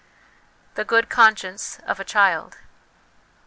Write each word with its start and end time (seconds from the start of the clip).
The 0.73 0.83
Good 0.83 1.09
Conscience 1.09 1.77
of 1.85 1.99
a 1.99 2.03
Child. 2.03 2.57